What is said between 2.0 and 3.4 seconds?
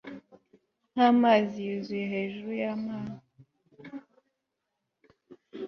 hejuru yamazi